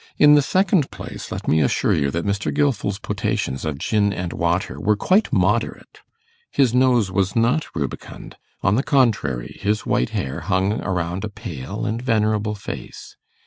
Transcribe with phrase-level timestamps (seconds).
[0.17, 2.51] In the second place, let me assure you that Mr.
[2.51, 5.99] Gilfil's potations of gin and water were quite moderate.
[6.49, 11.85] His nose was not rubicund; on the contrary, his white hair hung around a pale
[11.85, 13.15] and venerable face.